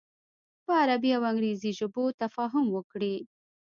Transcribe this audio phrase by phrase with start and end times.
[0.65, 3.15] په عربي او انګریزي ژبو تفاهم وکړي.